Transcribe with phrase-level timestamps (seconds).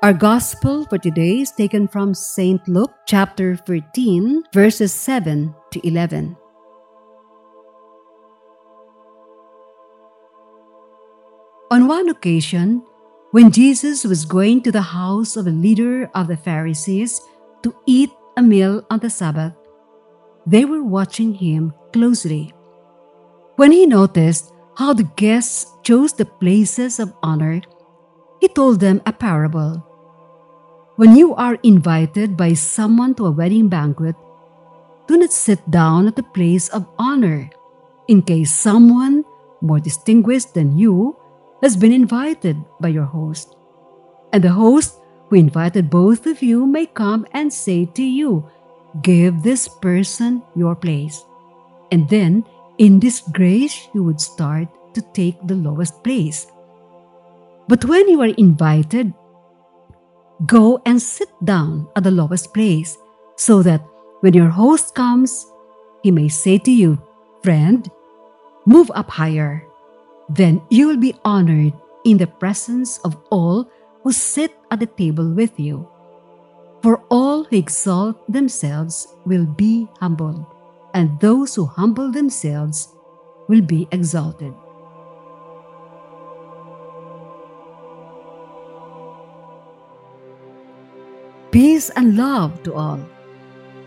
[0.00, 2.62] Our gospel for today is taken from St.
[2.68, 6.36] Luke chapter 13, verses 7 to 11.
[11.72, 12.86] On one occasion,
[13.32, 17.20] when Jesus was going to the house of a leader of the Pharisees
[17.64, 19.54] to eat a meal on the Sabbath,
[20.46, 22.54] they were watching him closely.
[23.56, 27.62] When he noticed how the guests chose the places of honor,
[28.40, 29.87] he told them a parable.
[30.98, 34.16] When you are invited by someone to a wedding banquet,
[35.06, 37.48] do not sit down at the place of honor,
[38.08, 39.22] in case someone
[39.60, 41.14] more distinguished than you
[41.62, 43.54] has been invited by your host.
[44.32, 44.98] And the host
[45.30, 48.50] who invited both of you may come and say to you,
[49.00, 51.22] Give this person your place.
[51.92, 52.42] And then,
[52.78, 56.48] in disgrace, you would start to take the lowest place.
[57.68, 59.14] But when you are invited,
[60.46, 62.96] Go and sit down at the lowest place,
[63.34, 63.82] so that
[64.20, 65.46] when your host comes,
[66.02, 66.98] he may say to you,
[67.42, 67.90] Friend,
[68.66, 69.66] move up higher.
[70.28, 71.72] Then you will be honored
[72.04, 73.66] in the presence of all
[74.02, 75.88] who sit at the table with you.
[76.82, 80.46] For all who exalt themselves will be humbled,
[80.94, 82.94] and those who humble themselves
[83.48, 84.54] will be exalted.
[91.58, 93.00] Peace and love to all.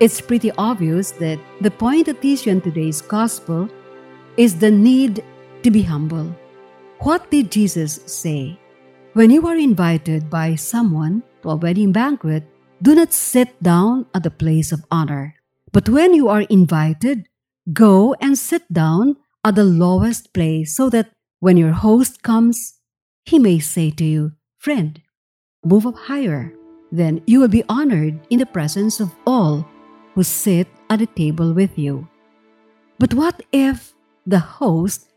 [0.00, 3.70] It's pretty obvious that the point at issue in today's gospel
[4.36, 5.22] is the need
[5.62, 6.34] to be humble.
[6.98, 8.58] What did Jesus say?
[9.12, 12.42] When you are invited by someone to a wedding banquet,
[12.82, 15.36] do not sit down at the place of honor.
[15.70, 17.28] But when you are invited,
[17.72, 19.14] go and sit down
[19.44, 22.80] at the lowest place so that when your host comes,
[23.24, 25.00] he may say to you, Friend,
[25.62, 26.52] move up higher
[26.92, 29.66] then you will be honored in the presence of all
[30.14, 32.08] who sit at the table with you.
[32.98, 33.94] But what if
[34.26, 35.08] the host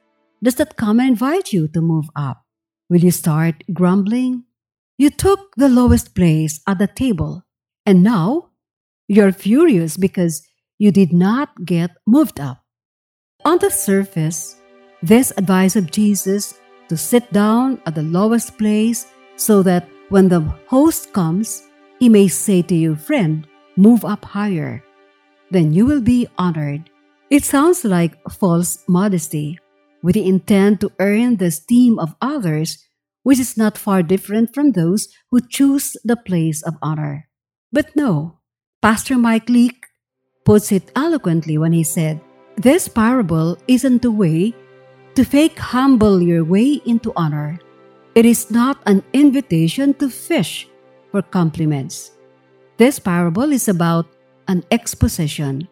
[0.41, 2.43] does not come and invite you to move up?
[2.89, 4.43] Will you start grumbling?
[4.97, 7.43] You took the lowest place at the table,
[7.85, 8.49] and now
[9.07, 10.45] you're furious because
[10.77, 12.63] you did not get moved up.
[13.45, 14.55] On the surface,
[15.01, 20.45] this advice of Jesus to sit down at the lowest place so that when the
[20.69, 21.65] host comes,
[21.97, 24.85] he may say to you, Friend, move up higher.
[25.49, 26.85] Then you will be honored.
[27.31, 29.57] It sounds like false modesty,
[30.03, 32.77] with the intent to earn the esteem of others,
[33.23, 37.27] which is not far different from those who choose the place of honor.
[37.71, 38.37] But no,
[38.83, 39.89] Pastor Mike Leake
[40.45, 42.21] puts it eloquently when he said,
[42.55, 44.53] This parable isn't a way
[45.15, 47.57] to fake humble your way into honor.
[48.15, 50.67] It is not an invitation to fish
[51.11, 52.11] for compliments.
[52.77, 54.05] This parable is about
[54.47, 55.67] an exposition.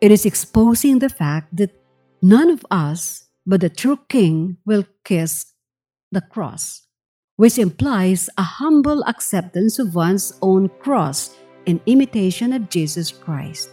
[0.00, 1.74] It is exposing the fact that
[2.22, 5.54] none of us but the true King will kiss
[6.12, 6.86] the cross,
[7.36, 11.34] which implies a humble acceptance of one's own cross
[11.66, 13.70] in imitation of Jesus Christ.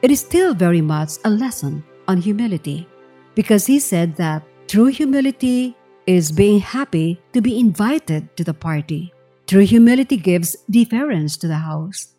[0.00, 2.88] It is still very much a lesson on humility
[3.34, 9.12] because he said that true humility is being happy to be invited to the party.
[9.46, 12.14] True humility gives deference to the house.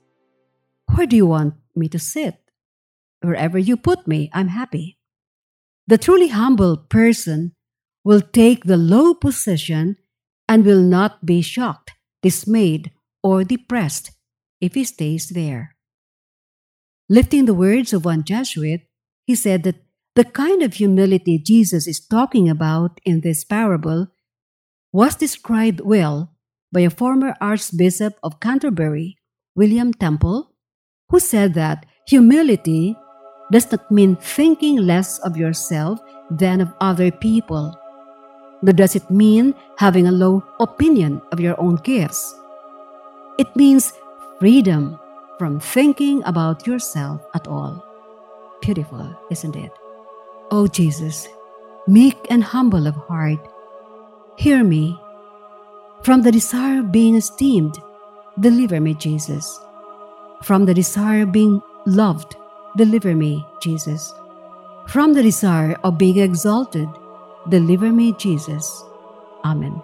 [0.93, 2.37] Where do you want me to sit?
[3.21, 4.97] Wherever you put me, I'm happy.
[5.87, 7.53] The truly humble person
[8.03, 9.97] will take the low position
[10.47, 11.91] and will not be shocked,
[12.21, 12.91] dismayed,
[13.23, 14.11] or depressed
[14.61, 15.75] if he stays there.
[17.09, 18.81] Lifting the words of one Jesuit,
[19.25, 19.84] he said that
[20.15, 24.07] the kind of humility Jesus is talking about in this parable
[24.93, 26.31] was described well
[26.71, 29.17] by a former Archbishop of Canterbury,
[29.55, 30.55] William Temple,
[31.09, 32.95] who said that humility
[33.51, 35.99] does not mean thinking less of yourself
[36.31, 37.75] than of other people,
[38.63, 42.33] nor does it mean having a low opinion of your own gifts.
[43.37, 43.91] It means
[44.39, 44.97] freedom
[45.37, 47.83] from thinking about yourself at all.
[48.61, 49.71] Beautiful, isn't it?
[50.51, 51.27] O Jesus,
[51.87, 53.39] meek and humble of heart,
[54.37, 54.99] hear me.
[56.03, 57.77] From the desire of being esteemed,
[58.39, 59.59] deliver me, Jesus.
[60.43, 62.35] From the desire of being loved,
[62.77, 64.13] deliver me, Jesus.
[64.87, 66.87] From the desire of being exalted,
[67.49, 68.83] deliver me, Jesus.
[69.43, 69.81] Amen.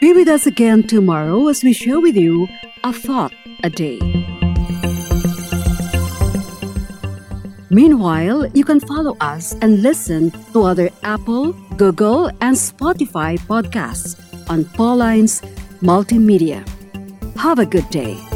[0.00, 2.48] Be with us again tomorrow as we share with you
[2.82, 4.19] a thought a day.
[7.70, 14.18] Meanwhile, you can follow us and listen to other Apple, Google, and Spotify podcasts
[14.50, 15.40] on Paulines
[15.80, 16.66] Multimedia.
[17.36, 18.29] Have a good day.